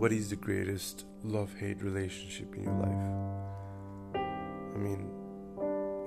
What 0.00 0.12
is 0.12 0.30
the 0.30 0.36
greatest 0.36 1.04
love 1.22 1.54
hate 1.58 1.82
relationship 1.82 2.54
in 2.56 2.64
your 2.64 2.72
life? 2.72 4.24
I 4.74 4.78
mean, 4.78 5.10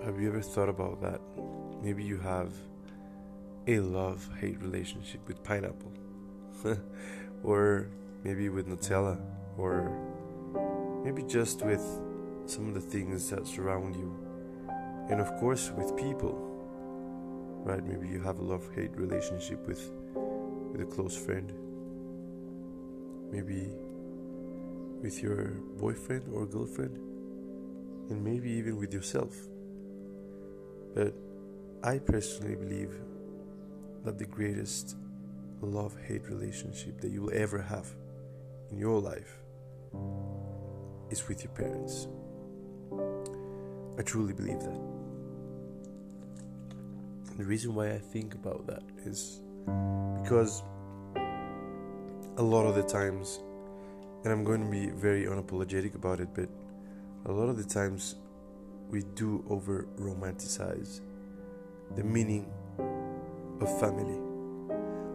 have 0.04 0.20
you 0.20 0.28
ever 0.30 0.42
thought 0.42 0.68
about 0.68 1.00
that? 1.02 1.22
Maybe 1.82 2.04
you 2.04 2.18
have 2.18 2.52
a 3.68 3.80
love 3.80 4.28
hate 4.42 4.62
relationship 4.62 5.26
with 5.28 5.44
pineapple, 5.44 5.94
or 7.44 7.88
maybe 8.24 8.50
with 8.50 8.68
Nutella, 8.68 9.20
or 9.58 9.92
maybe 11.06 11.24
just 11.24 11.62
with 11.62 11.82
some 12.46 12.68
of 12.68 12.74
the 12.74 12.82
things 12.82 13.30
that 13.30 13.48
surround 13.48 13.96
you, 13.96 14.14
and 15.10 15.22
of 15.22 15.34
course 15.40 15.72
with 15.72 15.96
people. 15.96 16.53
Right? 17.64 17.84
Maybe 17.84 18.08
you 18.08 18.22
have 18.22 18.40
a 18.40 18.44
love 18.44 18.68
hate 18.76 18.96
relationship 18.96 19.66
with 19.68 19.92
with 20.72 20.82
a 20.82 20.86
close 20.86 21.16
friend 21.16 21.54
maybe 23.34 23.68
with 25.02 25.22
your 25.24 25.46
boyfriend 25.80 26.32
or 26.32 26.46
girlfriend, 26.46 26.98
and 28.10 28.24
maybe 28.24 28.50
even 28.52 28.78
with 28.78 28.94
yourself. 28.94 29.36
But 30.94 31.14
I 31.84 31.98
personally 31.98 32.56
believe 32.56 32.94
that 34.06 34.20
the 34.20 34.26
greatest 34.26 34.96
love 35.62 35.98
hate 36.08 36.28
relationship 36.28 37.02
that 37.02 37.10
you 37.10 37.24
will 37.24 37.34
ever 37.34 37.60
have 37.60 37.88
in 38.70 38.78
your 38.78 39.02
life 39.02 39.40
is 41.10 41.28
with 41.28 41.44
your 41.44 41.54
parents. 41.54 42.08
I 43.98 44.04
truly 44.04 44.34
believe 44.34 44.60
that. 44.60 44.93
The 47.38 47.44
reason 47.46 47.74
why 47.74 47.90
I 47.90 47.98
think 47.98 48.36
about 48.36 48.68
that 48.68 48.84
is 49.06 49.42
because 50.22 50.62
a 52.38 52.44
lot 52.44 52.66
of 52.66 52.76
the 52.76 52.84
times, 52.84 53.40
and 54.24 54.32
I'm 54.32 54.44
going 54.44 54.64
to 54.64 54.70
be 54.70 54.90
very 54.90 55.26
unapologetic 55.26 55.96
about 55.96 56.20
it, 56.20 56.30
but 56.36 56.48
a 57.26 57.32
lot 57.32 57.50
of 57.50 57.58
the 57.58 57.64
times 57.64 58.16
we 58.90 59.02
do 59.16 59.44
over 59.50 59.88
romanticize 59.98 61.02
the 61.96 62.04
meaning 62.04 62.46
of 63.60 63.80
family. 63.80 64.20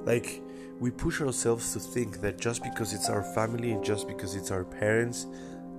Like, 0.05 0.42
we 0.80 0.91
push 0.91 1.20
ourselves 1.20 1.72
to 1.72 1.78
think 1.78 2.20
that 2.20 2.39
just 2.39 2.64
because 2.64 2.92
it's 2.92 3.08
our 3.08 3.22
family 3.22 3.70
and 3.72 3.84
just 3.84 4.08
because 4.08 4.34
it's 4.34 4.50
our 4.50 4.64
parents, 4.64 5.27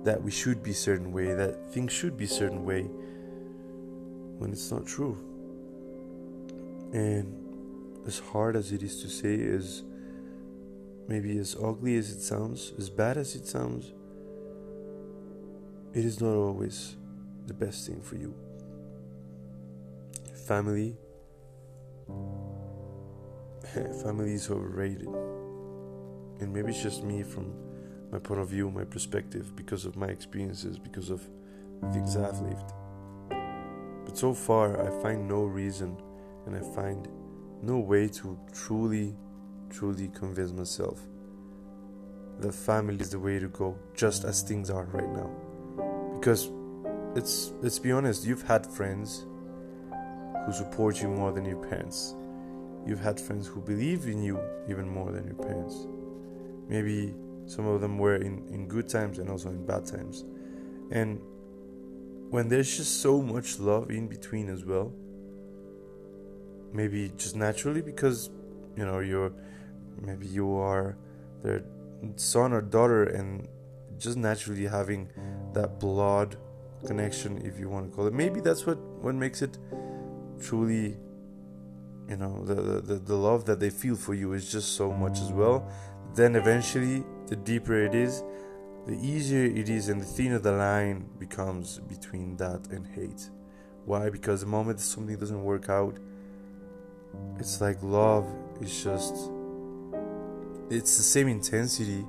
that 0.04 0.22
we 0.22 0.30
should 0.30 0.62
be 0.62 0.72
certain 0.72 1.12
way, 1.12 1.34
that 1.34 1.70
things 1.72 1.92
should 1.92 2.16
be 2.16 2.26
certain 2.26 2.64
way, 2.64 2.82
when 4.38 4.52
it's 4.52 4.70
not 4.70 4.86
true. 4.86 5.18
And 6.92 8.06
as 8.06 8.18
hard 8.18 8.56
as 8.56 8.72
it 8.72 8.82
is 8.82 9.02
to 9.02 9.08
say, 9.08 9.34
is 9.34 9.84
maybe 11.06 11.38
as 11.38 11.56
ugly 11.62 11.96
as 11.96 12.10
it 12.10 12.20
sounds, 12.20 12.72
as 12.78 12.90
bad 12.90 13.16
as 13.16 13.34
it 13.34 13.46
sounds, 13.46 13.92
it 15.92 16.04
is 16.04 16.20
not 16.20 16.34
always 16.34 16.96
the 17.46 17.54
best 17.54 17.86
thing 17.86 18.00
for 18.00 18.16
you. 18.16 18.34
Family, 20.46 20.96
family 24.02 24.34
is 24.34 24.50
overrated. 24.50 25.08
And 26.40 26.52
maybe 26.52 26.70
it's 26.70 26.82
just 26.82 27.04
me 27.04 27.22
from 27.22 27.52
my 28.10 28.18
point 28.18 28.40
of 28.40 28.48
view, 28.48 28.70
my 28.70 28.84
perspective, 28.84 29.54
because 29.54 29.84
of 29.84 29.96
my 29.96 30.06
experiences, 30.06 30.78
because 30.78 31.10
of 31.10 31.20
things 31.92 32.16
I've 32.16 32.40
lived. 32.40 32.72
But 34.04 34.16
so 34.16 34.34
far, 34.34 34.80
I 34.80 35.02
find 35.02 35.28
no 35.28 35.44
reason 35.44 35.96
and 36.46 36.56
I 36.56 36.60
find 36.74 37.08
no 37.62 37.78
way 37.78 38.08
to 38.08 38.38
truly 38.52 39.14
truly 39.68 40.08
convince 40.08 40.52
myself 40.52 41.00
that 42.40 42.52
family 42.52 42.96
is 42.96 43.10
the 43.10 43.18
way 43.18 43.38
to 43.38 43.48
go, 43.48 43.78
just 43.94 44.24
as 44.24 44.42
things 44.42 44.70
are 44.70 44.84
right 44.86 45.08
now. 45.10 45.30
Because 46.14 46.50
it's 47.14 47.52
let's 47.60 47.78
be 47.78 47.92
honest, 47.92 48.24
you've 48.24 48.42
had 48.42 48.66
friends 48.66 49.26
who 50.46 50.52
support 50.52 51.02
you 51.02 51.08
more 51.08 51.32
than 51.32 51.44
your 51.44 51.62
parents. 51.68 52.14
You've 52.86 53.00
had 53.00 53.20
friends 53.20 53.46
who 53.46 53.60
believe 53.60 54.06
in 54.06 54.22
you 54.22 54.40
even 54.68 54.88
more 54.88 55.12
than 55.12 55.24
your 55.24 55.34
parents. 55.34 55.86
Maybe 56.68 57.14
some 57.46 57.66
of 57.66 57.80
them 57.80 57.98
were 57.98 58.16
in, 58.16 58.46
in 58.50 58.68
good 58.68 58.88
times 58.88 59.18
and 59.18 59.28
also 59.28 59.50
in 59.50 59.66
bad 59.66 59.84
times. 59.84 60.24
And 60.90 61.20
when 62.30 62.48
there's 62.48 62.76
just 62.76 63.02
so 63.02 63.20
much 63.20 63.58
love 63.58 63.90
in 63.90 64.06
between 64.06 64.48
as 64.48 64.64
well, 64.64 64.92
maybe 66.72 67.12
just 67.16 67.36
naturally 67.36 67.82
because 67.82 68.30
you 68.76 68.84
know 68.84 69.00
you're 69.00 69.32
maybe 70.00 70.26
you 70.26 70.56
are 70.56 70.96
their 71.42 71.64
son 72.16 72.52
or 72.52 72.60
daughter 72.60 73.04
and 73.04 73.48
just 73.98 74.16
naturally 74.16 74.66
having 74.66 75.10
that 75.52 75.78
blood 75.78 76.36
connection 76.86 77.38
if 77.44 77.58
you 77.58 77.68
want 77.68 77.90
to 77.90 77.94
call 77.94 78.06
it. 78.06 78.14
Maybe 78.14 78.40
that's 78.40 78.66
what 78.66 78.78
what 78.78 79.14
makes 79.14 79.42
it 79.42 79.58
truly 80.40 80.96
you 82.08 82.16
know 82.16 82.44
the, 82.44 82.80
the 82.80 82.94
the 82.94 83.14
love 83.14 83.44
that 83.44 83.60
they 83.60 83.70
feel 83.70 83.96
for 83.96 84.14
you 84.14 84.32
is 84.32 84.50
just 84.50 84.74
so 84.74 84.90
much 84.90 85.20
as 85.20 85.32
well. 85.32 85.70
Then 86.14 86.34
eventually 86.34 87.04
the 87.26 87.36
deeper 87.36 87.84
it 87.84 87.94
is 87.94 88.22
the 88.86 88.94
easier 88.94 89.44
it 89.44 89.68
is 89.68 89.88
and 89.88 90.00
the 90.00 90.04
thinner 90.04 90.38
the 90.38 90.52
line 90.52 91.08
becomes 91.18 91.78
between 91.80 92.36
that 92.36 92.66
and 92.70 92.86
hate. 92.86 93.30
Why? 93.84 94.10
Because 94.10 94.40
the 94.40 94.46
moment 94.46 94.80
something 94.80 95.16
doesn't 95.16 95.42
work 95.42 95.68
out 95.68 95.98
it's 97.38 97.60
like 97.60 97.82
love 97.82 98.26
is 98.60 98.84
just 98.84 99.14
it's 100.70 100.96
the 100.96 101.02
same 101.02 101.26
intensity, 101.26 102.06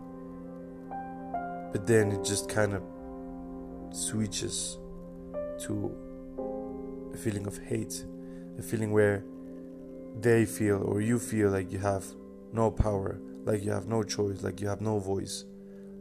but 1.72 1.88
then 1.88 2.12
it 2.12 2.24
just 2.24 2.48
kind 2.48 2.74
of 2.74 2.84
switches 3.92 4.78
to 5.62 5.96
a 7.14 7.18
feeling 7.18 7.48
of 7.48 7.58
hate, 7.58 8.06
a 8.60 8.62
feeling 8.62 8.92
where 8.92 9.24
they 10.20 10.46
feel 10.46 10.84
or 10.84 11.02
you 11.02 11.18
feel 11.18 11.50
like 11.50 11.72
you 11.72 11.80
have 11.80 12.06
no 12.54 12.70
power, 12.70 13.20
like 13.46 13.64
you 13.64 13.72
have 13.72 13.88
no 13.88 14.04
choice, 14.04 14.44
like 14.44 14.62
you 14.62 14.68
have 14.68 14.82
no 14.82 15.00
voice, 15.00 15.46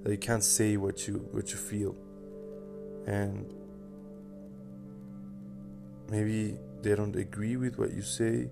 that 0.02 0.10
you 0.10 0.18
can't 0.18 0.44
say 0.44 0.76
what 0.76 1.08
you 1.08 1.26
what 1.30 1.50
you 1.50 1.56
feel, 1.56 1.96
and 3.06 3.54
maybe 6.10 6.58
they 6.82 6.94
don't 6.94 7.16
agree 7.16 7.56
with 7.56 7.78
what 7.78 7.92
you 7.92 8.02
say 8.02 8.50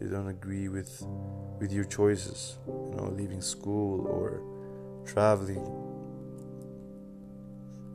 they 0.00 0.06
don't 0.06 0.28
agree 0.28 0.68
with 0.68 1.04
with 1.60 1.72
your 1.72 1.84
choices 1.84 2.58
you 2.66 2.94
know 2.96 3.12
leaving 3.16 3.40
school 3.40 4.06
or 4.06 4.42
traveling. 5.04 5.64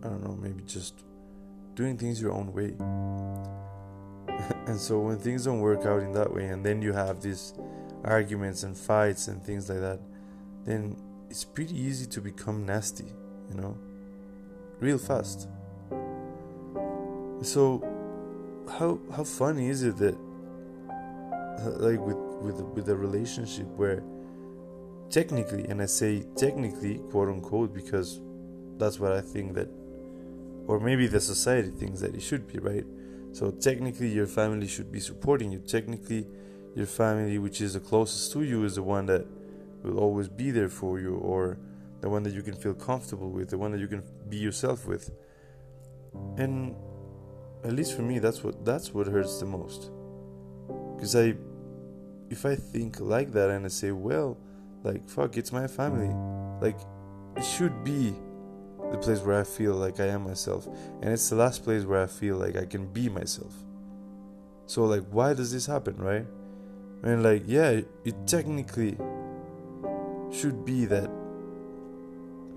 I 0.04 0.08
don't 0.08 0.24
know 0.24 0.36
maybe 0.36 0.64
just 0.64 1.04
doing 1.76 1.98
things 1.98 2.22
your 2.22 2.32
own 2.32 2.54
way. 2.54 2.74
And 4.68 4.80
so 4.80 5.00
when 5.00 5.18
things 5.18 5.46
don't 5.46 5.60
work 5.60 5.86
out 5.86 6.02
in 6.02 6.14
that 6.14 6.34
way 6.34 6.48
and 6.48 6.66
then 6.66 6.82
you 6.82 6.94
have 6.94 7.22
these 7.22 7.54
arguments 8.04 8.64
and 8.64 8.76
fights 8.76 9.28
and 9.28 9.44
things 9.44 9.70
like 9.70 9.80
that 9.80 10.00
then 10.66 10.96
it's 11.30 11.44
pretty 11.44 11.78
easy 11.80 12.06
to 12.08 12.22
become 12.22 12.66
nasty 12.66 13.06
you 13.50 13.56
know 13.62 13.78
real 14.80 14.98
fast. 14.98 15.48
So 17.42 17.84
how 18.70 19.00
how 19.16 19.24
funny 19.24 19.70
is 19.70 19.84
it 19.84 19.98
that 19.98 20.18
like 21.70 22.00
with 22.00 22.18
with 22.42 22.62
with 22.76 22.90
a 22.90 22.96
relationship 22.96 23.68
where 23.76 24.04
technically 25.10 25.66
and 25.66 25.82
i 25.82 25.86
say 25.86 26.24
technically 26.36 27.00
quote 27.12 27.30
unquote 27.30 27.74
because 27.74 28.22
that's 28.78 29.00
what 29.00 29.12
i 29.12 29.22
think 29.22 29.54
that 29.54 29.68
or 30.68 30.80
maybe 30.80 31.08
the 31.08 31.20
society 31.20 31.70
thinks 31.70 32.00
that 32.02 32.16
it 32.16 32.22
should 32.22 32.48
be 32.48 32.60
right? 32.60 32.86
So 33.34 33.52
technically 33.52 34.08
your 34.08 34.28
family 34.28 34.68
should 34.68 34.92
be 34.92 35.00
supporting 35.00 35.52
you. 35.52 35.60
Technically 35.60 36.28
your 36.76 36.86
family 36.86 37.38
which 37.40 37.62
is 37.62 37.74
the 37.74 37.80
closest 37.80 38.32
to 38.34 38.44
you 38.44 38.64
is 38.64 38.76
the 38.76 38.84
one 38.84 39.06
that 39.08 39.26
will 39.84 40.00
always 40.00 40.30
be 40.30 40.52
there 40.52 40.70
for 40.70 41.00
you 41.00 41.16
or 41.16 41.58
the 42.02 42.10
one 42.10 42.24
that 42.24 42.34
you 42.34 42.42
can 42.42 42.56
feel 42.56 42.74
comfortable 42.74 43.30
with 43.30 43.50
the 43.50 43.58
one 43.58 43.72
that 43.72 43.80
you 43.80 43.88
can 43.88 44.04
be 44.30 44.38
yourself 44.38 44.88
with. 44.88 45.12
And 46.38 46.76
at 47.64 47.74
least 47.74 47.96
for 47.96 48.02
me 48.02 48.20
that's 48.20 48.44
what 48.44 48.64
that's 48.66 48.94
what 48.94 49.08
hurts 49.08 49.40
the 49.40 49.46
most. 49.46 49.92
Because 50.96 51.16
i 51.16 51.36
if 52.32 52.46
I 52.46 52.56
think 52.56 53.02
like 53.02 53.34
that 53.34 53.50
and 53.50 53.66
I 53.66 53.68
say, 53.68 53.92
well, 53.92 54.38
like, 54.84 55.08
fuck, 55.08 55.36
it's 55.36 55.52
my 55.52 55.68
family. 55.68 56.10
Like, 56.62 56.80
it 57.36 57.44
should 57.44 57.84
be 57.84 58.16
the 58.90 58.98
place 58.98 59.20
where 59.20 59.40
I 59.40 59.44
feel 59.44 59.74
like 59.74 60.00
I 60.00 60.08
am 60.08 60.24
myself. 60.24 60.66
And 61.02 61.12
it's 61.12 61.30
the 61.30 61.36
last 61.36 61.64
place 61.64 61.84
where 61.84 62.02
I 62.02 62.08
feel 62.08 62.38
like 62.38 62.56
I 62.56 62.66
can 62.66 62.88
be 62.88 63.10
myself. 63.10 63.54
So, 64.66 64.86
like, 64.86 65.04
why 65.12 65.34
does 65.34 65.52
this 65.52 65.66
happen, 65.66 65.98
right? 65.98 66.26
And, 67.04 67.22
like, 67.22 67.44
yeah, 67.46 67.82
it 68.06 68.16
technically 68.26 68.98
should 70.32 70.64
be 70.64 70.86
that 70.86 71.12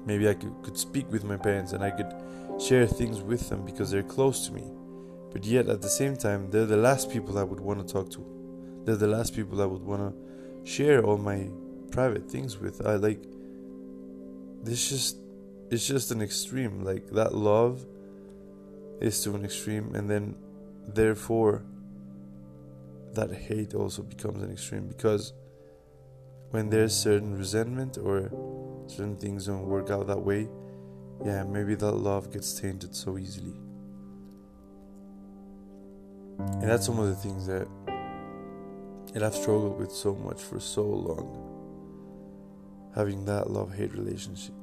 maybe 0.07 0.29
I 0.29 0.35
could, 0.35 0.55
could 0.63 0.79
speak 0.79 1.11
with 1.11 1.25
my 1.25 1.37
parents 1.37 1.73
and 1.73 1.83
I 1.83 1.91
could 1.91 2.15
share 2.61 2.87
things 2.87 3.21
with 3.21 3.49
them 3.49 3.65
because 3.65 3.91
they're 3.91 4.05
close 4.05 4.47
to 4.47 4.53
me. 4.53 4.71
But 5.33 5.45
yet, 5.45 5.69
at 5.69 5.83
the 5.83 5.89
same 5.89 6.17
time, 6.17 6.49
they're 6.53 6.65
the 6.65 6.77
last 6.77 7.11
people 7.11 7.39
I 7.39 7.43
would 7.43 7.59
want 7.59 7.85
to 7.85 7.93
talk 7.93 8.09
to 8.13 8.44
they're 8.85 8.97
the 8.97 9.07
last 9.07 9.35
people 9.35 9.61
I 9.63 9.67
would 9.67 9.83
want 9.83 10.03
to 10.03 10.71
share 10.71 11.03
all 11.03 11.17
my 11.17 11.49
private 11.91 12.31
things 12.31 12.59
with. 12.59 12.87
I 12.87 12.97
like 12.97 13.23
this 14.63 14.89
just 14.89 15.17
it's 15.71 15.87
just 15.87 16.11
an 16.11 16.23
extreme 16.23 16.85
like 16.85 17.09
that 17.11 17.35
love 17.35 17.85
is 19.01 19.23
to 19.25 19.35
an 19.35 19.45
extreme 19.45 19.95
and 19.95 20.09
then 20.09 20.35
therefore 20.87 21.63
that 23.13 23.31
hate 23.33 23.75
also 23.75 24.03
becomes 24.03 24.43
an 24.43 24.51
extreme 24.51 24.87
because 24.87 25.33
when 26.51 26.71
there's 26.71 26.95
certain 26.95 27.37
resentment 27.37 27.99
or 27.99 28.31
certain 28.87 29.17
things 29.17 29.47
don't 29.47 29.67
work 29.67 29.91
out 29.91 30.07
that 30.07 30.21
way 30.21 30.49
yeah 31.25 31.43
maybe 31.45 31.75
that 31.75 31.93
love 31.93 32.33
gets 32.33 32.59
tainted 32.61 32.95
so 32.95 33.19
easily 33.19 33.55
and 36.39 36.63
that's 36.63 36.87
some 36.87 36.99
of 36.99 37.09
the 37.09 37.15
things 37.15 37.47
that 37.47 37.67
that 39.15 39.23
I've 39.23 39.35
struggled 39.35 39.79
with 39.79 39.93
so 39.93 40.15
much 40.15 40.43
for 40.43 40.59
so 40.59 40.83
long 40.83 41.41
having 42.95 43.25
that 43.25 43.51
love 43.51 43.75
hate 43.75 43.93
relationship. 43.95 44.55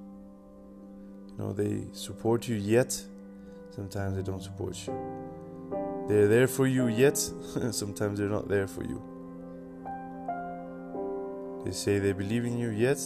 You 1.29 1.37
know 1.37 1.53
they 1.53 1.85
support 1.93 2.47
you 2.47 2.55
yet 2.55 3.01
sometimes 3.71 4.17
they 4.17 4.23
don't 4.23 4.43
support 4.43 4.75
you. 4.85 4.93
They're 6.07 6.27
there 6.27 6.47
for 6.47 6.67
you 6.67 6.87
yet 6.87 7.17
sometimes 7.71 8.19
they're 8.19 8.29
not 8.29 8.49
there 8.49 8.67
for 8.67 8.83
you. 8.83 9.01
They 11.63 11.71
say 11.71 11.99
they 11.99 12.11
believe 12.11 12.43
in 12.43 12.57
you 12.57 12.69
yet 12.69 12.99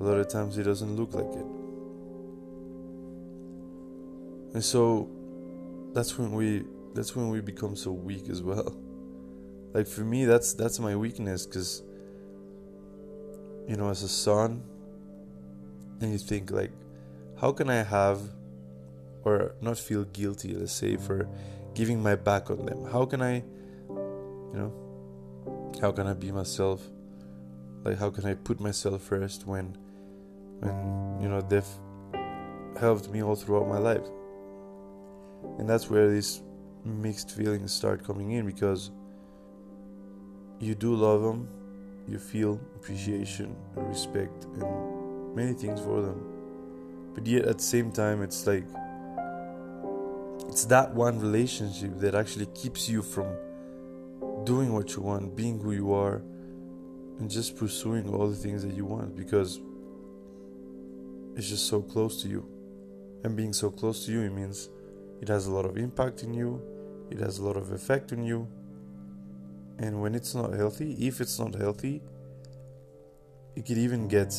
a 0.00 0.02
lot 0.02 0.16
of 0.16 0.28
times 0.28 0.56
it 0.56 0.64
doesn't 0.64 0.96
look 0.96 1.12
like 1.14 1.32
it. 1.34 1.46
And 4.54 4.64
so 4.64 5.10
that's 5.92 6.18
when 6.18 6.32
we 6.32 6.64
that's 6.94 7.14
when 7.14 7.28
we 7.28 7.42
become 7.42 7.76
so 7.76 7.92
weak 7.92 8.30
as 8.30 8.42
well 8.42 8.74
like 9.72 9.86
for 9.86 10.02
me 10.02 10.24
that's 10.24 10.54
that's 10.54 10.78
my 10.78 10.94
weakness 10.96 11.46
because 11.46 11.82
you 13.68 13.76
know 13.76 13.88
as 13.88 14.02
a 14.02 14.08
son 14.08 14.62
and 16.00 16.12
you 16.12 16.18
think 16.18 16.50
like 16.50 16.72
how 17.42 17.50
can 17.50 17.68
I 17.68 17.82
have 17.82 18.20
or 19.24 19.56
not 19.60 19.76
feel 19.76 20.04
guilty, 20.04 20.54
let's 20.54 20.72
say, 20.72 20.96
for 20.96 21.28
giving 21.74 22.00
my 22.00 22.14
back 22.14 22.50
on 22.50 22.64
them? 22.66 22.84
How 22.84 23.04
can 23.04 23.20
I, 23.20 23.42
you 23.88 24.52
know, 24.54 25.74
how 25.80 25.90
can 25.90 26.06
I 26.06 26.14
be 26.14 26.30
myself? 26.30 26.80
Like, 27.82 27.98
how 27.98 28.10
can 28.10 28.26
I 28.26 28.34
put 28.34 28.60
myself 28.60 29.02
first 29.02 29.44
when, 29.44 29.76
when 30.60 31.20
you 31.20 31.28
know, 31.28 31.40
they've 31.40 31.66
helped 32.78 33.10
me 33.10 33.24
all 33.24 33.34
throughout 33.34 33.68
my 33.68 33.78
life? 33.78 34.06
And 35.58 35.68
that's 35.68 35.90
where 35.90 36.08
these 36.08 36.42
mixed 36.84 37.32
feelings 37.32 37.72
start 37.72 38.04
coming 38.04 38.30
in 38.32 38.46
because 38.46 38.92
you 40.62 40.76
do 40.76 40.94
love 40.94 41.22
them, 41.22 41.48
you 42.06 42.18
feel 42.18 42.60
appreciation 42.76 43.56
and 43.76 43.88
respect 43.88 44.44
and 44.44 45.34
many 45.34 45.52
things 45.54 45.80
for 45.80 46.00
them. 46.00 47.12
But 47.14 47.26
yet 47.26 47.46
at 47.46 47.58
the 47.58 47.64
same 47.64 47.90
time 47.90 48.22
it's 48.22 48.46
like 48.46 48.64
it's 50.48 50.64
that 50.66 50.94
one 50.94 51.18
relationship 51.18 51.98
that 51.98 52.14
actually 52.14 52.46
keeps 52.46 52.88
you 52.88 53.02
from 53.02 53.26
doing 54.44 54.72
what 54.72 54.94
you 54.94 55.02
want 55.02 55.34
being 55.34 55.58
who 55.58 55.72
you 55.72 55.92
are 55.92 56.22
and 57.18 57.28
just 57.28 57.56
pursuing 57.56 58.08
all 58.08 58.28
the 58.28 58.36
things 58.36 58.62
that 58.62 58.74
you 58.74 58.84
want 58.84 59.16
because 59.16 59.60
it's 61.34 61.48
just 61.48 61.66
so 61.66 61.82
close 61.82 62.22
to 62.22 62.28
you. 62.28 62.46
And 63.24 63.36
being 63.36 63.52
so 63.52 63.70
close 63.70 64.06
to 64.06 64.12
you 64.12 64.20
it 64.22 64.30
means 64.30 64.68
it 65.20 65.28
has 65.28 65.46
a 65.46 65.50
lot 65.50 65.64
of 65.64 65.76
impact 65.76 66.22
in 66.22 66.32
you 66.34 66.62
it 67.10 67.18
has 67.18 67.38
a 67.38 67.44
lot 67.44 67.56
of 67.56 67.72
effect 67.72 68.12
on 68.12 68.24
you 68.24 68.48
and 69.78 70.00
when 70.00 70.14
it's 70.14 70.34
not 70.34 70.52
healthy 70.52 70.94
if 71.06 71.20
it's 71.20 71.38
not 71.38 71.54
healthy 71.54 72.02
it 73.56 73.66
could 73.66 73.78
even 73.78 74.08
get 74.08 74.34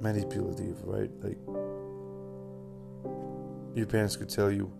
manipulative, 0.00 0.82
right? 0.84 1.10
Like 1.20 1.38
your 3.74 3.86
parents 3.86 4.16
could 4.16 4.28
tell 4.28 4.50
you, 4.50 4.70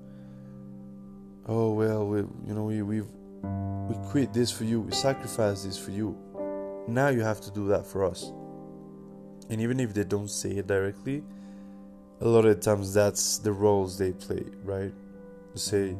"Oh 1.46 1.72
well, 1.72 2.06
we 2.06 2.18
you 2.18 2.54
know 2.54 2.64
we 2.64 2.82
we 2.82 3.00
we 3.00 3.94
quit 4.10 4.32
this 4.32 4.50
for 4.50 4.64
you, 4.64 4.80
we 4.80 4.92
sacrificed 4.92 5.64
this 5.64 5.78
for 5.78 5.92
you. 5.92 6.16
Now 6.88 7.08
you 7.08 7.20
have 7.20 7.40
to 7.42 7.50
do 7.50 7.68
that 7.68 7.86
for 7.86 8.04
us." 8.04 8.32
And 9.50 9.60
even 9.60 9.80
if 9.80 9.92
they 9.94 10.04
don't 10.04 10.30
say 10.30 10.50
it 10.50 10.66
directly, 10.66 11.22
a 12.20 12.26
lot 12.26 12.44
of 12.44 12.60
times 12.60 12.94
that's 12.94 13.38
the 13.38 13.52
roles 13.52 13.98
they 13.98 14.12
play, 14.12 14.44
right? 14.64 14.92
To 15.52 15.58
say, 15.58 15.96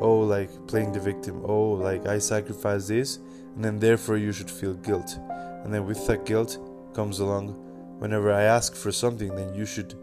"Oh, 0.00 0.20
like 0.20 0.50
playing 0.66 0.92
the 0.92 1.00
victim. 1.00 1.42
Oh, 1.44 1.72
like 1.72 2.06
I 2.06 2.18
sacrificed 2.18 2.88
this, 2.88 3.18
and 3.54 3.64
then 3.64 3.78
therefore 3.78 4.16
you 4.16 4.32
should 4.32 4.50
feel 4.50 4.74
guilt." 4.74 5.18
And 5.64 5.72
then 5.72 5.86
with 5.86 6.06
that 6.06 6.24
guilt 6.24 6.58
comes 6.94 7.20
along 7.20 7.66
whenever 7.98 8.32
I 8.32 8.42
ask 8.42 8.74
for 8.74 8.92
something, 8.92 9.34
then 9.34 9.54
you 9.54 9.66
should 9.66 9.94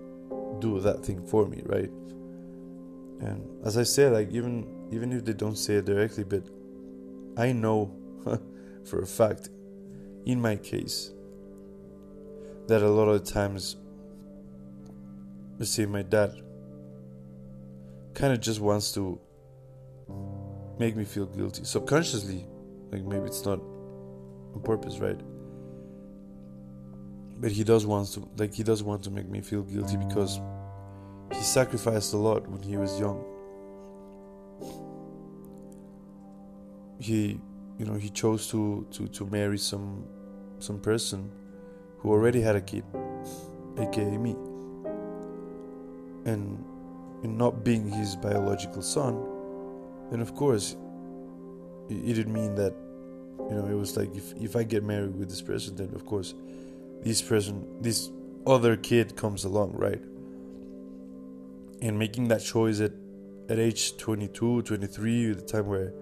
do 0.59 0.80
that 0.80 1.06
thing 1.06 1.25
for 1.25 1.47
me, 1.47 1.62
right? 1.65 1.91
And 3.21 3.65
as 3.65 3.77
I 3.77 3.83
say, 3.83 4.09
like 4.09 4.30
even 4.31 4.68
even 4.91 5.12
if 5.12 5.25
they 5.25 5.33
don't 5.33 5.57
say 5.57 5.75
it 5.75 5.85
directly, 5.85 6.24
but 6.24 6.44
I 7.38 7.51
know 7.51 7.91
for 8.85 9.01
a 9.01 9.07
fact, 9.07 9.50
in 10.25 10.41
my 10.41 10.56
case, 10.56 11.12
that 12.68 12.81
a 12.81 12.89
lot 12.89 13.07
of 13.07 13.24
times, 13.24 13.77
let's 15.57 15.71
say 15.71 15.85
my 15.85 16.01
dad 16.01 16.33
kind 18.13 18.33
of 18.33 18.39
just 18.39 18.59
wants 18.59 18.91
to 18.94 19.19
make 20.79 20.95
me 20.95 21.05
feel 21.05 21.25
guilty. 21.25 21.63
Subconsciously, 21.63 22.45
like 22.91 23.03
maybe 23.03 23.25
it's 23.25 23.45
not 23.45 23.59
on 23.59 24.61
purpose, 24.63 24.99
right? 24.99 25.19
but 27.43 27.51
he 27.51 27.65
does 27.65 27.85
want 27.85 28.07
to 28.07 28.25
like 28.37 28.53
he 28.53 28.63
does 28.63 28.81
want 28.81 29.03
to 29.03 29.11
make 29.11 29.27
me 29.27 29.41
feel 29.41 29.63
guilty 29.63 29.97
because 29.97 30.39
he 31.33 31.41
sacrificed 31.41 32.13
a 32.13 32.17
lot 32.17 32.47
when 32.47 32.61
he 32.61 32.77
was 32.77 32.97
young. 32.97 33.21
He 36.99 37.41
you 37.77 37.85
know 37.85 37.95
he 37.95 38.09
chose 38.09 38.47
to 38.51 38.87
to 38.91 39.09
to 39.09 39.25
marry 39.25 39.57
some 39.57 40.05
some 40.59 40.79
person 40.79 41.29
who 41.97 42.11
already 42.11 42.39
had 42.39 42.55
a 42.55 42.61
kid 42.61 42.85
aka 43.77 44.17
me. 44.17 44.37
And 46.25 46.63
in 47.23 47.37
not 47.37 47.65
being 47.65 47.89
his 47.89 48.15
biological 48.15 48.81
son 48.81 49.15
then 50.11 50.21
of 50.21 50.33
course 50.35 50.75
it 51.89 52.15
didn't 52.15 52.33
mean 52.33 52.55
that 52.55 52.73
you 53.50 53.55
know 53.55 53.65
it 53.65 53.73
was 53.73 53.97
like 53.97 54.13
if 54.15 54.33
if 54.33 54.56
i 54.56 54.63
get 54.63 54.83
married 54.83 55.16
with 55.16 55.30
this 55.30 55.42
person 55.42 55.75
then 55.75 55.94
of 55.94 56.06
course 56.06 56.33
this 57.04 57.21
person, 57.21 57.66
this 57.81 58.09
other 58.47 58.78
kid 58.78 59.16
comes 59.16 59.44
along, 59.44 59.73
right? 59.73 60.01
And 61.81 61.99
making 61.99 62.30
that 62.30 62.42
choice 62.42 62.80
at, 62.80 62.94
at 63.49 63.59
age 63.59 63.97
22, 63.97 64.61
23, 64.61 65.33
the 65.33 65.42
time 65.42 65.68
where 65.68 65.94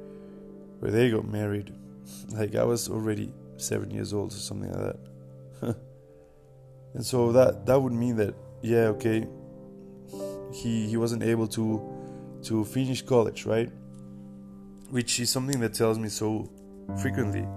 where 0.79 0.91
they 0.91 1.09
got 1.11 1.27
married, 1.27 1.73
like 2.29 2.55
I 2.55 2.63
was 2.63 2.89
already 2.89 3.33
seven 3.57 3.91
years 3.91 4.13
old 4.13 4.31
or 4.31 4.35
something 4.35 4.71
like 4.71 4.95
that. 5.61 5.75
and 6.93 7.05
so 7.05 7.31
that 7.31 7.65
that 7.65 7.79
would 7.79 7.93
mean 7.93 8.15
that 8.17 8.35
yeah, 8.61 8.87
okay, 8.95 9.27
he 10.53 10.87
he 10.87 10.97
wasn't 10.97 11.23
able 11.23 11.47
to 11.47 11.81
to 12.43 12.63
finish 12.65 13.01
college, 13.01 13.45
right? 13.45 13.71
Which 14.91 15.19
is 15.19 15.29
something 15.29 15.59
that 15.61 15.73
tells 15.73 15.97
me 15.97 16.09
so 16.09 16.49
frequently. 17.01 17.47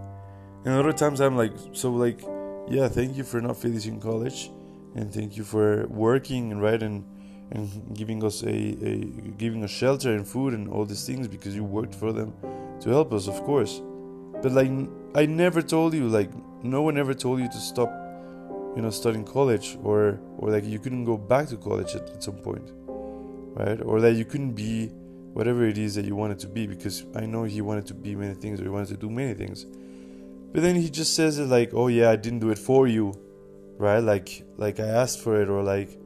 And 0.65 0.75
other 0.75 0.93
times 0.93 1.21
I'm 1.21 1.37
like, 1.37 1.53
so 1.73 1.91
like 1.91 2.23
yeah, 2.69 2.89
thank 2.89 3.17
you 3.17 3.25
for 3.25 3.41
not 3.41 3.57
finishing 3.57 4.01
college, 4.01 4.51
and 4.95 5.13
thank 5.13 5.37
you 5.37 5.45
for 5.45 5.87
working 5.89 6.53
and 6.53 6.63
right 6.63 6.83
and 6.83 7.05
and 7.51 7.95
giving 7.95 8.25
us 8.25 8.43
a, 8.43 8.49
a 8.49 8.97
giving 9.37 9.63
us 9.63 9.71
shelter 9.71 10.15
and 10.15 10.27
food 10.27 10.55
and 10.55 10.69
all 10.69 10.85
these 10.85 11.07
things 11.07 11.29
because 11.29 11.55
you 11.55 11.63
worked 11.63 11.95
for 11.95 12.13
them 12.13 12.33
to 12.81 12.89
help 12.89 13.13
us, 13.13 13.29
of 13.29 13.43
course. 13.45 13.83
But 14.43 14.53
like 14.53 14.71
I 15.15 15.27
never 15.27 15.61
told 15.61 15.95
you, 15.95 16.09
like 16.09 16.31
no 16.63 16.83
one 16.83 16.97
ever 16.97 17.13
told 17.15 17.41
you 17.41 17.49
to 17.49 17.59
stop, 17.59 17.93
you 18.75 18.83
know, 18.83 18.91
studying 18.91 19.25
college 19.25 19.77
or 19.83 20.19
or 20.39 20.51
like 20.51 20.65
you 20.65 20.79
couldn't 20.79 21.05
go 21.05 21.19
back 21.19 21.49
to 21.49 21.57
college 21.57 21.95
at, 21.95 22.09
at 22.11 22.23
some 22.23 22.37
point, 22.37 22.73
right? 23.57 23.81
Or 23.83 24.01
that 24.01 24.15
you 24.15 24.25
couldn't 24.25 24.53
be 24.53 24.91
whatever 25.35 25.67
it 25.67 25.77
is 25.77 25.95
that 25.97 26.07
you 26.07 26.17
wanted 26.17 26.39
to 26.39 26.49
be 26.49 26.67
because 26.67 27.05
I 27.15 27.27
know 27.27 27.45
he 27.45 27.61
wanted 27.61 27.87
to 27.89 27.95
be 27.95 28.15
many 28.15 28.35
things 28.35 28.61
or 28.61 28.65
he 28.65 28.71
wanted 28.71 28.89
to 28.89 28.97
do 28.97 29.11
many 29.11 29.35
things 29.35 29.67
but 30.55 30.63
then 30.63 30.77
he 30.77 30.89
just 30.89 31.15
says 31.15 31.41
it 31.41 31.47
like, 31.47 31.75
"Oh 31.75 31.89
yeah, 31.89 32.11
I 32.11 32.17
didn't 32.17 32.39
do 32.39 32.51
it 32.51 32.59
for 32.59 32.87
you." 32.87 33.13
Right? 33.77 33.99
Like 33.99 34.45
like 34.57 34.79
I 34.79 34.87
asked 34.87 35.19
for 35.19 35.43
it 35.43 35.49
or 35.49 35.65
like 35.65 35.99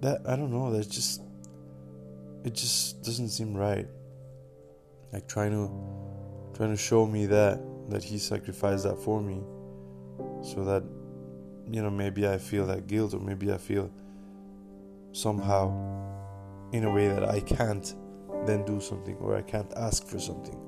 that 0.00 0.22
I 0.26 0.36
don't 0.36 0.50
know, 0.50 0.72
that 0.72 0.88
just 0.88 1.20
it 2.44 2.54
just 2.54 3.02
doesn't 3.02 3.28
seem 3.28 3.54
right. 3.54 3.86
Like 5.12 5.28
trying 5.28 5.52
to 5.52 5.68
trying 6.56 6.70
to 6.70 6.78
show 6.78 7.06
me 7.06 7.26
that 7.26 7.60
that 7.90 8.02
he 8.02 8.16
sacrificed 8.16 8.84
that 8.84 8.96
for 8.96 9.20
me 9.20 9.42
so 10.42 10.64
that 10.64 10.82
you 11.70 11.82
know 11.82 11.90
maybe 11.90 12.26
I 12.26 12.38
feel 12.38 12.66
that 12.68 12.86
guilt 12.86 13.12
or 13.12 13.20
maybe 13.20 13.52
I 13.52 13.58
feel 13.58 13.90
somehow 15.12 15.68
in 16.72 16.84
a 16.84 16.90
way 16.90 17.08
that 17.08 17.28
I 17.28 17.40
can't 17.40 17.94
then 18.46 18.64
do 18.64 18.80
something 18.80 19.16
or 19.16 19.36
I 19.36 19.42
can't 19.42 19.72
ask 19.76 20.06
for 20.06 20.18
something. 20.18 20.58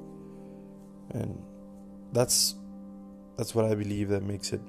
And 1.11 1.43
that's 2.13 2.55
that's 3.37 3.55
what 3.55 3.65
I 3.65 3.75
believe 3.75 4.09
that 4.11 4.23
makes 4.23 4.53
it 4.53 4.61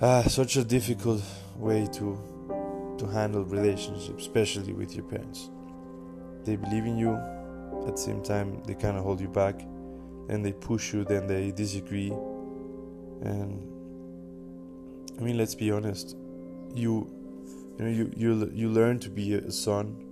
uh, 0.00 0.22
such 0.22 0.56
a 0.56 0.64
difficult 0.64 1.22
way 1.56 1.86
to 1.94 2.18
to 2.98 3.06
handle 3.06 3.44
relationships, 3.44 4.22
especially 4.22 4.72
with 4.72 4.94
your 4.94 5.04
parents. 5.04 5.50
They 6.44 6.56
believe 6.56 6.84
in 6.84 6.96
you, 6.98 7.14
at 7.86 7.96
the 7.96 8.02
same 8.02 8.22
time 8.22 8.62
they 8.64 8.74
kind 8.74 8.96
of 8.96 9.04
hold 9.04 9.20
you 9.20 9.28
back, 9.28 9.60
and 10.28 10.44
they 10.44 10.52
push 10.52 10.92
you, 10.92 11.04
then 11.04 11.26
they 11.26 11.50
disagree, 11.50 12.10
and 13.22 13.62
I 15.18 15.22
mean, 15.22 15.36
let's 15.36 15.54
be 15.54 15.70
honest, 15.72 16.16
you 16.74 17.10
you 17.78 17.84
know 17.84 17.90
you 17.90 18.12
you 18.16 18.50
you 18.54 18.68
learn 18.68 18.98
to 19.00 19.10
be 19.10 19.34
a 19.34 19.50
son 19.50 20.04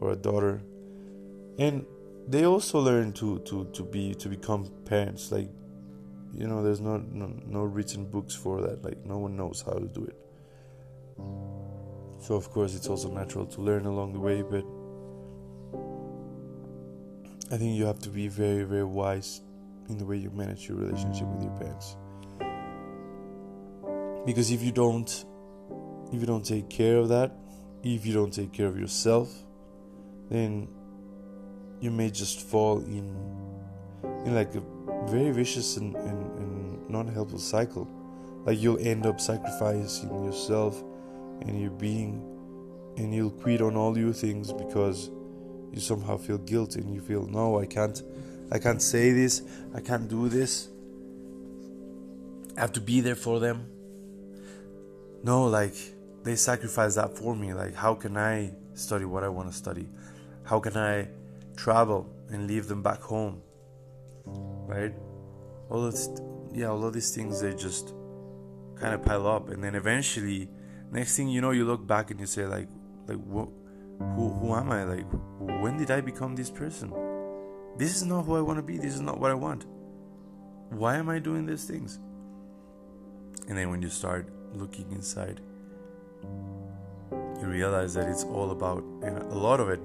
or 0.00 0.12
a 0.12 0.16
daughter, 0.16 0.62
and 1.58 1.84
they 2.26 2.44
also 2.44 2.78
learn 2.78 3.12
to 3.14 3.38
to 3.40 3.64
to 3.72 3.82
be 3.82 4.14
to 4.14 4.28
become 4.28 4.70
parents. 4.84 5.32
Like 5.32 5.50
you 6.32 6.46
know 6.46 6.62
there's 6.62 6.80
no, 6.80 6.98
no 6.98 7.32
no 7.46 7.62
written 7.62 8.04
books 8.04 8.34
for 8.34 8.60
that. 8.62 8.84
Like 8.84 9.04
no 9.04 9.18
one 9.18 9.36
knows 9.36 9.62
how 9.64 9.72
to 9.72 9.86
do 9.86 10.04
it. 10.04 10.16
So 12.20 12.34
of 12.34 12.50
course 12.50 12.74
it's 12.74 12.88
also 12.88 13.10
natural 13.10 13.46
to 13.46 13.60
learn 13.60 13.86
along 13.86 14.12
the 14.12 14.20
way 14.20 14.42
but 14.42 14.64
i 17.50 17.56
think 17.56 17.76
you 17.76 17.86
have 17.86 17.98
to 18.00 18.10
be 18.10 18.28
very 18.28 18.62
very 18.64 18.84
wise 18.84 19.40
in 19.88 19.96
the 19.96 20.04
way 20.04 20.16
you 20.16 20.30
manage 20.30 20.68
your 20.68 20.76
relationship 20.76 21.26
with 21.28 21.42
your 21.42 21.52
parents. 21.52 21.96
Because 24.26 24.50
if 24.50 24.62
you 24.62 24.72
don't 24.72 25.24
if 26.12 26.20
you 26.20 26.26
don't 26.26 26.44
take 26.44 26.68
care 26.68 26.96
of 26.98 27.08
that 27.08 27.32
if 27.82 28.04
you 28.04 28.12
don't 28.12 28.32
take 28.32 28.52
care 28.52 28.66
of 28.66 28.78
yourself 28.78 29.32
then 30.28 30.68
you 31.80 31.90
may 31.90 32.10
just 32.10 32.40
fall 32.40 32.78
in 32.80 33.16
in 34.24 34.34
like 34.34 34.54
a 34.54 34.62
very 35.06 35.30
vicious 35.30 35.76
and, 35.76 35.94
and, 35.96 36.38
and 36.38 36.90
non-helpful 36.90 37.38
cycle. 37.38 37.88
Like 38.44 38.60
you'll 38.60 38.78
end 38.78 39.06
up 39.06 39.20
sacrificing 39.20 40.24
yourself 40.24 40.82
and 41.42 41.60
your 41.60 41.70
being 41.70 42.22
and 42.96 43.14
you'll 43.14 43.30
quit 43.30 43.60
on 43.60 43.76
all 43.76 43.96
your 43.96 44.12
things 44.12 44.52
because 44.52 45.10
you 45.72 45.80
somehow 45.80 46.16
feel 46.16 46.38
guilt 46.38 46.76
and 46.76 46.92
you 46.92 47.00
feel 47.00 47.26
no 47.26 47.60
i 47.60 47.66
can't 47.66 48.02
i 48.50 48.58
can't 48.58 48.82
say 48.82 49.12
this 49.12 49.42
i 49.74 49.80
can't 49.80 50.08
do 50.08 50.28
this. 50.28 50.68
I 52.56 52.62
have 52.62 52.72
to 52.72 52.80
be 52.80 53.00
there 53.00 53.14
for 53.14 53.38
them. 53.38 53.68
No 55.22 55.44
like 55.44 55.74
they 56.24 56.34
sacrifice 56.34 56.96
that 56.96 57.16
for 57.16 57.36
me. 57.36 57.52
Like 57.54 57.74
how 57.74 57.94
can 57.94 58.16
i 58.16 58.52
study 58.74 59.04
what 59.04 59.22
i 59.22 59.28
want 59.28 59.48
to 59.50 59.56
study? 59.56 59.88
How 60.42 60.58
can 60.58 60.76
i 60.76 61.08
travel 61.64 62.00
and 62.30 62.46
leave 62.46 62.68
them 62.68 62.82
back 62.82 63.00
home 63.12 63.42
right? 64.68 64.92
All 65.70 65.84
of 65.84 65.94
yeah 66.52 66.66
all 66.66 66.84
of 66.84 66.92
these 66.92 67.14
things 67.14 67.40
they 67.40 67.54
just 67.54 67.94
kind 68.76 68.94
of 68.94 69.02
pile 69.02 69.26
up. 69.26 69.48
And 69.48 69.64
then 69.64 69.74
eventually 69.74 70.48
next 70.92 71.16
thing 71.16 71.28
you 71.28 71.40
know 71.40 71.50
you 71.50 71.64
look 71.64 71.86
back 71.86 72.10
and 72.10 72.20
you 72.20 72.26
say 72.26 72.46
like 72.46 72.68
like 73.06 73.18
what 73.18 73.48
who 73.98 74.28
who 74.28 74.54
am 74.54 74.70
i? 74.70 74.84
Like 74.84 75.06
when 75.62 75.76
did 75.76 75.90
i 75.90 76.00
become 76.00 76.36
this 76.36 76.50
person? 76.50 76.92
This 77.76 77.96
is 77.96 78.04
not 78.04 78.22
who 78.22 78.36
i 78.36 78.40
want 78.40 78.58
to 78.58 78.62
be. 78.62 78.76
This 78.76 78.94
is 78.94 79.00
not 79.00 79.18
what 79.18 79.30
i 79.30 79.34
want. 79.34 79.66
Why 80.70 80.96
am 80.96 81.08
i 81.08 81.18
doing 81.18 81.46
these 81.46 81.64
things? 81.64 81.98
And 83.48 83.56
then 83.56 83.70
when 83.70 83.80
you 83.82 83.88
start 83.88 84.28
looking 84.52 84.90
inside 84.92 85.40
you 87.40 87.46
realize 87.46 87.94
that 87.94 88.08
it's 88.08 88.24
all 88.24 88.50
about 88.50 88.82
and 89.02 89.18
a 89.18 89.34
lot 89.34 89.60
of 89.60 89.68
it 89.68 89.80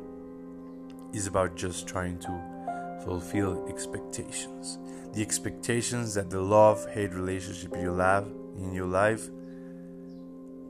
is 1.14 1.28
about 1.28 1.56
just 1.56 1.88
trying 1.88 2.20
to 2.20 3.00
fulfill 3.04 3.66
expectations. 3.68 4.80
The 5.14 5.22
expectations 5.22 6.14
that 6.16 6.30
the 6.30 6.42
love 6.42 6.90
hate 6.92 7.14
relationship 7.14 7.76
you 7.76 7.96
have 7.98 8.26
in 8.58 8.74
your 8.74 8.88
life 8.88 9.30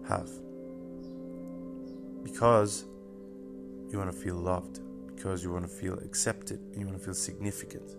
have. 0.08 0.30
Because 2.24 2.86
you 3.90 3.98
want 3.98 4.12
to 4.12 4.18
feel 4.18 4.36
loved, 4.36 4.80
because 5.16 5.44
you 5.44 5.52
want 5.52 5.64
to 5.64 5.74
feel 5.74 5.94
accepted, 6.00 6.60
you 6.76 6.86
want 6.86 6.98
to 6.98 7.04
feel 7.04 7.14
significant. 7.14 7.96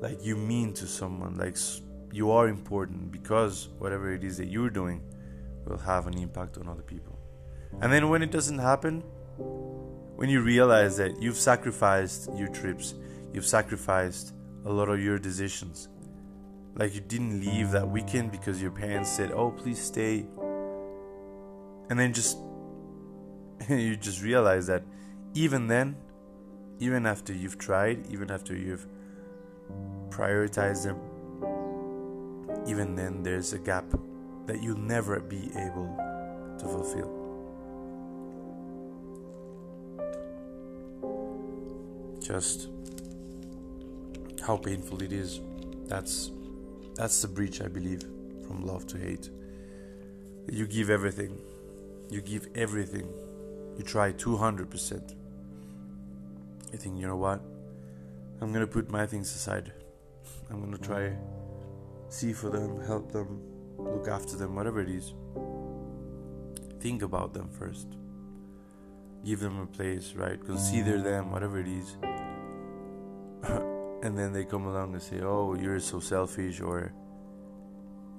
Like 0.00 0.24
you 0.24 0.36
mean 0.36 0.72
to 0.74 0.86
someone, 0.86 1.36
like 1.36 1.56
you 2.12 2.30
are 2.30 2.48
important 2.48 3.10
because 3.10 3.68
whatever 3.78 4.12
it 4.12 4.24
is 4.24 4.36
that 4.38 4.46
you're 4.46 4.70
doing 4.70 5.02
will 5.66 5.78
have 5.78 6.06
an 6.06 6.16
impact 6.16 6.56
on 6.58 6.68
other 6.68 6.82
people. 6.82 7.18
And 7.80 7.92
then 7.92 8.08
when 8.08 8.22
it 8.22 8.30
doesn't 8.30 8.58
happen, 8.58 9.02
when 10.16 10.30
you 10.30 10.40
realize 10.40 10.96
that 10.96 11.22
you've 11.22 11.36
sacrificed 11.36 12.30
your 12.34 12.48
trips, 12.48 12.94
you've 13.32 13.46
sacrificed 13.46 14.32
a 14.64 14.72
lot 14.72 14.88
of 14.88 15.00
your 15.00 15.18
decisions. 15.18 15.88
Like 16.74 16.94
you 16.94 17.00
didn't 17.00 17.40
leave 17.40 17.70
that 17.70 17.88
weekend 17.88 18.32
because 18.32 18.60
your 18.60 18.70
parents 18.70 19.10
said, 19.10 19.30
"Oh, 19.32 19.50
please 19.50 19.78
stay." 19.78 20.26
And 21.88 21.98
then 21.98 22.12
just 22.12 22.38
you 23.68 23.96
just 23.96 24.22
realize 24.22 24.66
that 24.66 24.82
even 25.34 25.66
then, 25.66 25.96
even 26.78 27.06
after 27.06 27.32
you've 27.32 27.58
tried, 27.58 28.10
even 28.10 28.30
after 28.30 28.56
you've 28.56 28.86
prioritized 30.08 30.84
them, 30.84 30.98
even 32.66 32.94
then 32.94 33.22
there's 33.22 33.52
a 33.52 33.58
gap 33.58 33.84
that 34.46 34.62
you'll 34.62 34.78
never 34.78 35.20
be 35.20 35.50
able 35.56 35.94
to 36.58 36.64
fulfill. 36.64 37.15
Just 42.26 42.68
how 44.46 44.56
painful 44.56 45.02
it 45.02 45.12
is. 45.12 45.40
That's 45.86 46.30
that's 46.94 47.22
the 47.22 47.28
breach 47.28 47.60
I 47.60 47.68
believe 47.68 48.02
from 48.46 48.64
love 48.66 48.86
to 48.88 48.98
hate. 48.98 49.30
You 50.50 50.66
give 50.66 50.90
everything. 50.90 51.38
You 52.10 52.20
give 52.20 52.48
everything. 52.54 53.08
You 53.76 53.84
try 53.84 54.12
200%. 54.12 55.14
You 56.72 56.78
think, 56.78 56.98
you 56.98 57.06
know 57.06 57.16
what? 57.16 57.40
I'm 58.40 58.52
going 58.52 58.64
to 58.64 58.72
put 58.72 58.88
my 58.90 59.06
things 59.06 59.34
aside. 59.34 59.72
I'm 60.50 60.60
going 60.60 60.72
to 60.72 60.82
try 60.82 61.12
see 62.08 62.32
for 62.32 62.48
them, 62.48 62.80
help 62.86 63.12
them, 63.12 63.42
look 63.76 64.08
after 64.08 64.36
them, 64.36 64.54
whatever 64.54 64.80
it 64.80 64.88
is. 64.88 65.12
Think 66.80 67.02
about 67.02 67.34
them 67.34 67.48
first. 67.48 67.88
Give 69.26 69.40
them 69.40 69.60
a 69.60 69.66
place, 69.66 70.14
right? 70.14 70.38
Consider 70.42 71.02
them, 71.02 71.32
whatever 71.32 71.58
it 71.58 71.68
is 71.68 71.96
and 74.06 74.16
then 74.16 74.32
they 74.32 74.44
come 74.44 74.66
along 74.66 74.92
and 74.92 75.02
say, 75.02 75.20
"Oh, 75.20 75.54
you're 75.54 75.80
so 75.80 76.00
selfish," 76.00 76.60
or 76.60 76.92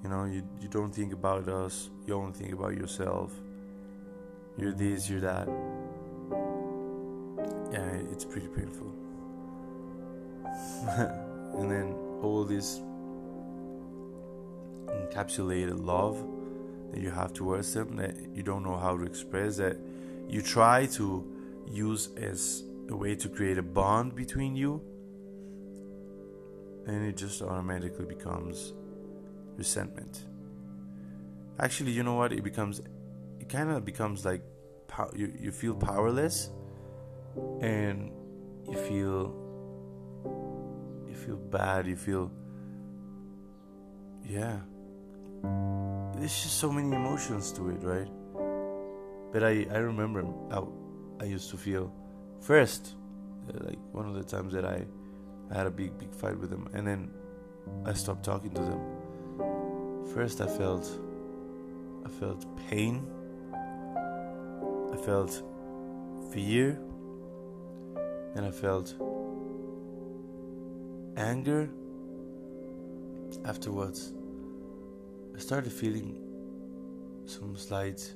you 0.03 0.09
know, 0.09 0.25
you 0.25 0.43
you 0.59 0.67
don't 0.67 0.93
think 0.93 1.13
about 1.13 1.47
us. 1.47 1.89
You 2.05 2.15
only 2.15 2.33
think 2.33 2.53
about 2.53 2.75
yourself. 2.75 3.31
You're 4.57 4.73
this, 4.73 5.09
you're 5.09 5.21
that. 5.21 5.47
Yeah, 7.71 7.89
it's 8.11 8.25
pretty 8.25 8.47
painful. 8.47 8.91
and 11.57 11.71
then 11.71 11.95
all 12.21 12.43
this 12.43 12.81
encapsulated 14.87 15.85
love 15.85 16.17
that 16.91 16.99
you 17.01 17.11
have 17.11 17.33
towards 17.33 17.73
them 17.73 17.95
that 17.97 18.15
you 18.33 18.43
don't 18.43 18.63
know 18.63 18.77
how 18.77 18.97
to 18.97 19.03
express 19.03 19.57
that 19.57 19.77
you 20.27 20.41
try 20.41 20.85
to 20.85 21.25
use 21.67 22.09
as 22.17 22.63
a 22.89 22.95
way 22.95 23.15
to 23.15 23.29
create 23.29 23.57
a 23.57 23.63
bond 23.63 24.15
between 24.15 24.55
you 24.55 24.81
and 26.87 27.05
it 27.05 27.17
just 27.17 27.41
automatically 27.41 28.05
becomes 28.05 28.73
resentment. 29.57 30.25
Actually, 31.59 31.91
you 31.91 32.03
know 32.03 32.13
what? 32.13 32.31
It 32.31 32.43
becomes, 32.43 32.81
it 33.39 33.49
kind 33.49 33.69
of 33.69 33.83
becomes 33.83 34.23
like 34.23 34.41
you, 35.13 35.33
you 35.37 35.51
feel 35.51 35.75
powerless 35.75 36.49
and 37.61 38.11
you 38.69 38.77
feel, 38.77 39.35
you 41.07 41.15
feel 41.15 41.35
bad, 41.35 41.87
you 41.87 41.97
feel, 41.97 42.31
yeah. 44.23 44.59
There's 46.15 46.41
just 46.43 46.57
so 46.57 46.71
many 46.71 46.95
emotions 46.95 47.51
to 47.53 47.69
it, 47.69 47.83
right? 47.83 48.07
But 49.31 49.43
I, 49.43 49.67
I 49.71 49.77
remember 49.77 50.23
how 50.51 50.71
I 51.19 51.25
used 51.25 51.49
to 51.51 51.57
feel 51.57 51.93
first, 52.41 52.95
uh, 53.49 53.65
like 53.65 53.79
one 53.91 54.07
of 54.07 54.15
the 54.15 54.23
times 54.23 54.53
that 54.53 54.65
I 54.65 54.85
I 55.49 55.53
had 55.57 55.67
a 55.67 55.71
big, 55.71 55.97
big 55.97 56.13
fight 56.13 56.37
with 56.37 56.49
them, 56.49 56.67
and 56.73 56.85
then 56.85 57.11
I 57.85 57.93
stopped 57.93 58.23
talking 58.23 58.51
to 58.51 58.61
them. 58.61 58.81
First, 60.13 60.41
I 60.41 60.47
felt, 60.47 60.89
I 62.05 62.09
felt 62.09 62.45
pain. 62.69 63.07
I 64.91 64.97
felt 64.97 65.41
fear, 66.33 66.79
and 68.35 68.45
I 68.45 68.51
felt 68.51 68.95
anger. 71.15 71.69
Afterwards, 73.45 74.13
I 75.35 75.39
started 75.39 75.71
feeling 75.71 76.19
some 77.25 77.55
slight, 77.55 78.13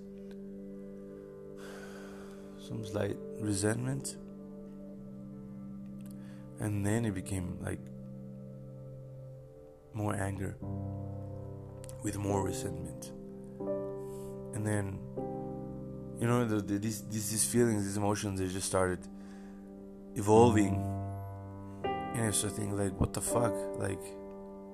slight 2.84 3.18
resentment 3.40 4.18
and 6.62 6.86
then 6.86 7.06
it 7.06 7.14
became 7.14 7.58
like 7.60 7.80
more 9.94 10.16
anger, 10.16 10.56
with 12.04 12.18
more 12.18 12.44
resentment. 12.44 13.12
And 14.54 14.66
then, 14.66 15.00
you 16.20 16.28
know, 16.28 16.46
the, 16.46 16.62
the, 16.62 16.78
these, 16.78 17.02
these 17.10 17.46
feelings, 17.46 17.84
these 17.84 17.98
emotions, 17.98 18.40
they 18.40 18.48
just 18.48 18.68
started 18.68 19.00
evolving. 20.16 20.76
And 21.84 22.28
I 22.28 22.32
started 22.32 22.58
thinking, 22.58 22.78
like, 22.78 22.98
what 23.00 23.14
the 23.14 23.22
fuck? 23.22 23.54
Like, 23.78 24.04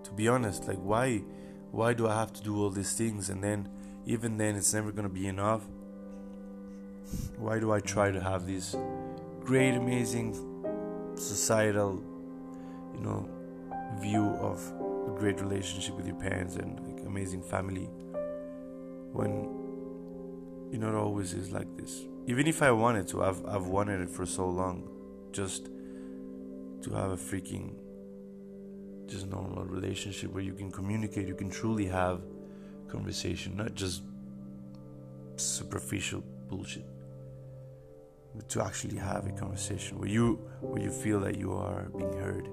to 0.04 0.12
be 0.12 0.28
honest, 0.28 0.68
like, 0.68 0.78
why? 0.78 1.24
Why 1.72 1.94
do 1.94 2.08
I 2.08 2.16
have 2.16 2.34
to 2.34 2.44
do 2.44 2.62
all 2.62 2.70
these 2.70 2.94
things? 2.94 3.30
And 3.30 3.44
then, 3.44 3.70
even 4.06 4.38
then, 4.38 4.56
it's 4.56 4.74
never 4.74 4.92
gonna 4.92 5.10
be 5.10 5.28
enough. 5.28 5.64
Why 7.38 7.60
do 7.60 7.72
I 7.72 7.80
try 7.80 8.12
to 8.12 8.20
have 8.20 8.46
these 8.46 8.76
great, 9.42 9.76
amazing 9.76 10.34
societal, 11.16 12.04
you 12.94 13.02
know, 13.02 13.30
view 14.00 14.26
of 14.42 14.60
a 15.08 15.18
great 15.18 15.40
relationship 15.40 15.96
with 15.96 16.06
your 16.06 16.16
parents 16.16 16.56
and 16.56 16.80
like 16.86 17.06
amazing 17.06 17.42
family 17.42 17.90
when 19.14 19.50
it 20.72 20.84
always 20.84 21.34
is 21.34 21.52
like 21.52 21.76
this? 21.78 22.06
Even 22.28 22.46
if 22.46 22.62
i 22.62 22.70
wanted 22.70 23.08
to 23.08 23.24
i've, 23.24 23.44
I've 23.46 23.68
wanted 23.68 24.02
it 24.02 24.10
for 24.10 24.26
so 24.26 24.48
long 24.50 24.90
just 25.32 25.70
to 26.82 26.94
have 26.94 27.12
a 27.12 27.16
freaking 27.16 27.74
just 29.08 29.28
normal 29.28 29.64
relationship 29.64 30.34
where 30.34 30.44
you 30.44 30.54
can 30.54 30.70
communicate 30.70 31.28
you 31.28 31.36
can 31.36 31.50
truly 31.50 31.86
have 31.86 32.22
conversation 32.90 33.56
not 33.56 33.74
just 33.76 34.04
superficial 35.38 36.22
bullshit 36.50 36.86
to 38.50 38.64
actually 38.64 38.98
have 38.98 39.26
a 39.26 39.32
conversation 39.32 40.00
where 40.00 40.10
you 40.10 40.36
where 40.62 40.82
you 40.82 40.92
feel 40.92 41.20
that 41.20 41.38
you 41.38 41.54
are 41.54 41.90
being 41.98 42.14
heard 42.14 42.48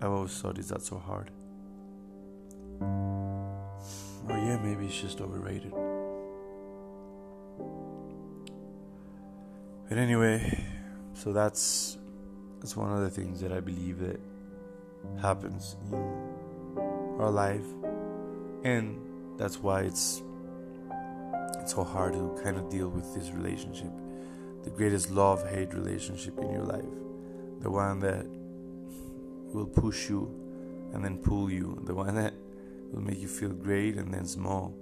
I've 0.00 0.12
always 0.12 0.40
thought, 0.40 0.58
is 0.58 0.68
that 0.68 0.82
so 0.82 0.96
hard? 0.98 1.32
Or 2.80 4.36
yeah, 4.36 4.56
maybe 4.62 4.86
it's 4.86 5.00
just 5.00 5.20
overrated. 5.20 5.72
But 9.88 9.98
anyway, 9.98 10.64
so 11.14 11.32
that's 11.32 11.98
that's 12.60 12.76
one 12.76 12.92
of 12.92 13.00
the 13.00 13.10
things 13.10 13.40
that 13.40 13.52
I 13.52 13.58
believe 13.58 13.98
that 13.98 14.20
happens 15.20 15.74
in 15.90 15.94
our 17.18 17.30
life, 17.30 17.66
and 18.62 19.00
that's 19.36 19.58
why 19.58 19.82
it's 19.82 20.22
so 21.68 21.84
hard 21.84 22.14
to 22.14 22.38
kind 22.42 22.56
of 22.56 22.68
deal 22.68 22.88
with 22.88 23.14
this 23.14 23.30
relationship, 23.30 23.90
the 24.64 24.70
greatest 24.70 25.10
love 25.10 25.48
hate 25.48 25.74
relationship 25.74 26.38
in 26.38 26.50
your 26.50 26.64
life, 26.64 26.84
the 27.60 27.70
one 27.70 28.00
that 28.00 28.26
will 29.54 29.66
push 29.66 30.08
you 30.08 30.34
and 30.92 31.04
then 31.04 31.18
pull 31.18 31.50
you, 31.50 31.80
the 31.84 31.94
one 31.94 32.14
that 32.14 32.34
will 32.92 33.02
make 33.02 33.20
you 33.20 33.28
feel 33.28 33.50
great 33.50 33.96
and 33.96 34.12
then 34.12 34.24
small, 34.24 34.74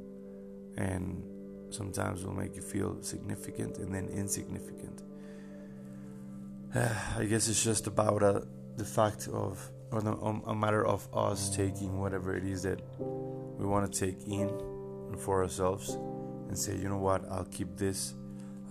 and 0.77 1.23
sometimes 1.71 2.25
will 2.25 2.35
make 2.35 2.55
you 2.55 2.63
feel 2.63 3.03
significant 3.03 3.79
and 3.79 3.95
then 3.95 4.09
insignificant. 4.09 5.03
I 6.75 7.25
guess 7.25 7.49
it's 7.49 7.63
just 7.63 7.87
about 7.87 8.23
uh, 8.23 8.41
the 8.77 8.85
fact 8.85 9.29
of, 9.33 9.71
or 9.91 10.03
the, 10.03 10.13
um, 10.13 10.43
a 10.47 10.55
matter 10.55 10.87
of 10.87 11.09
us 11.13 11.55
taking 11.55 11.99
whatever 11.99 12.37
it 12.37 12.45
is 12.45 12.63
that 12.63 12.81
we 12.99 13.67
want 13.67 13.93
to 13.93 14.01
take 14.07 14.27
in 14.27 14.51
for 15.19 15.43
ourselves 15.43 15.97
and 16.49 16.59
say, 16.59 16.77
you 16.77 16.89
know 16.89 16.99
what, 16.99 17.25
I'll 17.31 17.45
keep 17.45 17.77
this, 17.77 18.15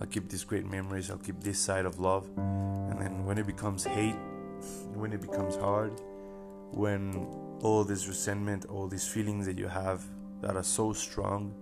I'll 0.00 0.06
keep 0.06 0.28
these 0.28 0.44
great 0.44 0.66
memories, 0.66 1.10
I'll 1.10 1.18
keep 1.18 1.40
this 1.40 1.58
side 1.58 1.86
of 1.86 2.00
love, 2.00 2.28
and 2.36 3.00
then 3.00 3.24
when 3.24 3.38
it 3.38 3.46
becomes 3.46 3.84
hate, 3.84 4.16
when 4.94 5.12
it 5.12 5.20
becomes 5.20 5.56
hard, 5.56 5.92
when 6.72 7.26
all 7.62 7.84
this 7.84 8.06
resentment, 8.06 8.66
all 8.66 8.88
these 8.88 9.06
feelings 9.06 9.46
that 9.46 9.58
you 9.58 9.68
have 9.68 10.04
that 10.42 10.56
are 10.56 10.62
so 10.62 10.92
strong 10.92 11.54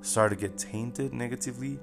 start 0.00 0.30
to 0.30 0.36
get 0.36 0.58
tainted 0.58 1.12
negatively, 1.12 1.78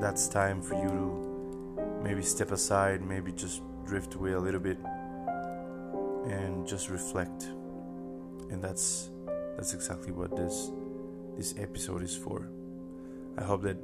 that's 0.00 0.28
time 0.28 0.60
for 0.60 0.74
you 0.74 0.88
to 0.88 2.02
maybe 2.02 2.22
step 2.22 2.52
aside, 2.52 3.02
maybe 3.02 3.32
just 3.32 3.62
drift 3.86 4.14
away 4.14 4.32
a 4.32 4.40
little 4.40 4.60
bit 4.60 4.78
and 6.26 6.66
just 6.66 6.88
reflect. 6.90 7.44
And 8.50 8.62
that's 8.62 9.10
that's 9.56 9.72
exactly 9.74 10.12
what 10.12 10.36
this 10.36 10.70
this 11.36 11.54
episode 11.58 12.02
is 12.02 12.16
for. 12.16 12.48
I 13.36 13.42
hope 13.42 13.62
that 13.62 13.76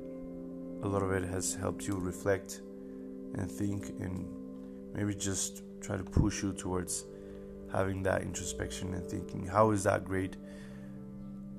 a 0.83 0.89
lot 0.89 1.03
of 1.03 1.13
it 1.13 1.25
has 1.25 1.55
helped 1.55 1.87
you 1.87 1.97
reflect 1.97 2.63
and 3.35 3.51
think 3.51 3.89
and 4.01 4.27
maybe 4.95 5.15
just 5.15 5.63
try 5.81 5.97
to 5.97 6.05
push 6.05 6.43
you 6.43 6.53
towards 6.53 7.05
having 7.73 8.03
that 8.03 8.23
introspection 8.23 8.95
and 8.95 9.07
thinking 9.07 9.47
how 9.47 9.71
is 9.71 9.85
that 9.85 10.05
great 10.05 10.37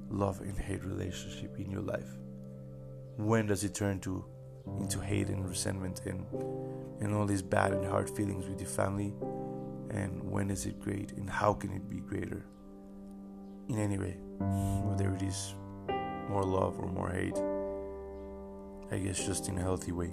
love 0.10 0.42
and 0.42 0.58
hate 0.58 0.84
relationship 0.84 1.58
in 1.60 1.70
your 1.70 1.82
life? 1.82 2.18
When 3.18 3.48
does 3.48 3.64
it 3.64 3.74
turn 3.74 4.00
to 4.02 4.26
into 4.80 5.00
hate 5.00 5.28
and 5.28 5.48
resentment 5.48 6.02
and 6.06 6.26
and 7.02 7.16
all 7.16 7.26
these 7.26 7.42
bad 7.42 7.74
and 7.74 7.86
hard 7.86 8.10
feelings 8.10 8.48
with 8.48 8.60
your 8.60 8.70
family? 8.70 9.14
And 9.90 10.24
when 10.24 10.50
is 10.50 10.66
it 10.66 10.80
great 10.80 11.12
and 11.14 11.30
how 11.30 11.54
can 11.54 11.72
it 11.74 11.90
be 11.90 11.98
greater? 11.98 12.46
In 13.70 13.78
any 13.78 13.98
way 13.98 14.18
whether 14.40 15.14
it 15.16 15.22
is 15.22 15.56
more 16.30 16.44
love 16.44 16.80
or 16.80 16.88
more 16.88 17.10
hate. 17.10 17.38
I 18.92 18.98
guess 18.98 19.26
just 19.26 19.48
in 19.48 19.58
a 19.58 19.62
healthy 19.62 19.92
way 19.92 20.12